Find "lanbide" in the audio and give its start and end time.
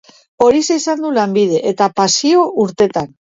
1.17-1.61